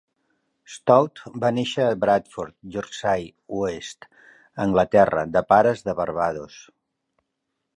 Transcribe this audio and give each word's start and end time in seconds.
Stoute 0.75 1.33
va 1.43 1.51
néixer 1.57 1.85
a 1.87 1.97
Bradford, 2.05 2.55
Yorkshire 2.77 3.29
oest, 3.59 4.09
Anglaterra, 4.67 5.27
de 5.37 5.45
pares 5.55 5.85
de 5.91 5.97
Barbados. 6.01 6.57